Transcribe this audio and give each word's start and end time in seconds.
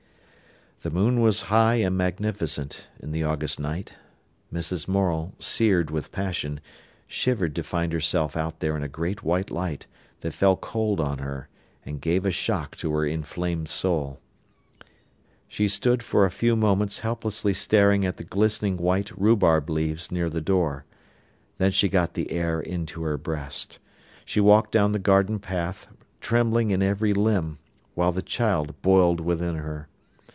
The 0.83 0.89
moon 0.89 1.21
was 1.21 1.41
high 1.41 1.75
and 1.75 1.95
magnificent 1.95 2.87
in 2.99 3.11
the 3.11 3.23
August 3.23 3.59
night. 3.59 3.93
Mrs. 4.51 4.87
Morel, 4.87 5.35
seared 5.37 5.91
with 5.91 6.11
passion, 6.11 6.59
shivered 7.05 7.53
to 7.53 7.61
find 7.61 7.93
herself 7.93 8.35
out 8.35 8.61
there 8.61 8.75
in 8.75 8.81
a 8.81 8.87
great 8.87 9.21
white 9.21 9.51
light, 9.51 9.85
that 10.21 10.33
fell 10.33 10.55
cold 10.55 10.99
on 10.99 11.19
her, 11.19 11.49
and 11.85 12.01
gave 12.01 12.25
a 12.25 12.31
shock 12.31 12.75
to 12.77 12.91
her 12.93 13.05
inflamed 13.05 13.69
soul. 13.69 14.19
She 15.47 15.67
stood 15.67 16.01
for 16.01 16.25
a 16.25 16.31
few 16.31 16.55
moments 16.55 16.97
helplessly 17.01 17.53
staring 17.53 18.03
at 18.03 18.17
the 18.17 18.23
glistening 18.23 18.77
great 18.77 19.11
rhubarb 19.15 19.69
leaves 19.69 20.11
near 20.11 20.31
the 20.31 20.41
door. 20.41 20.85
Then 21.59 21.71
she 21.71 21.89
got 21.89 22.15
the 22.15 22.31
air 22.31 22.59
into 22.59 23.03
her 23.03 23.17
breast. 23.17 23.77
She 24.25 24.39
walked 24.39 24.71
down 24.71 24.93
the 24.93 24.97
garden 24.97 25.37
path, 25.37 25.85
trembling 26.21 26.71
in 26.71 26.81
every 26.81 27.13
limb, 27.13 27.59
while 27.93 28.11
the 28.11 28.23
child 28.23 28.81
boiled 28.81 29.19
within 29.19 29.57
her. 29.57 29.87